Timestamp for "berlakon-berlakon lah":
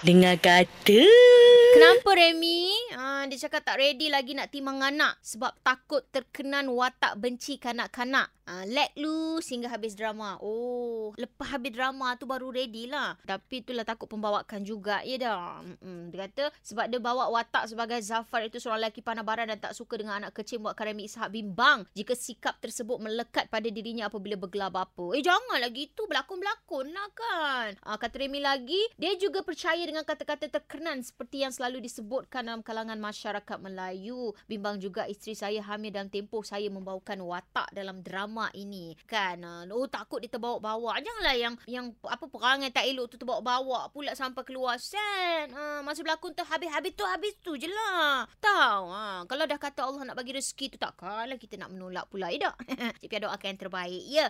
26.06-27.08